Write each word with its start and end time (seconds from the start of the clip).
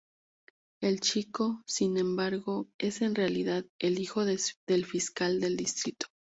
El 0.81 0.99
chico, 0.99 1.61
sin 1.67 1.95
embargo, 1.97 2.67
es 2.79 3.03
en 3.03 3.13
realidad 3.13 3.65
el 3.77 3.99
hijo 3.99 4.25
del 4.25 4.83
Fiscal 4.87 5.39
de 5.39 5.49
Distrito. 5.55 6.07